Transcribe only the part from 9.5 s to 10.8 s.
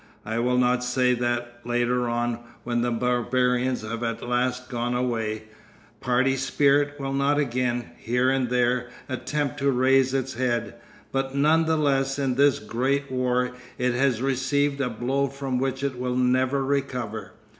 to raise its head.